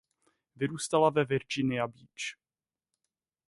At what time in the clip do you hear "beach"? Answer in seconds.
1.87-2.35